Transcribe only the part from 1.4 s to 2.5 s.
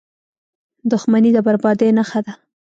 بربادۍ نښه ده.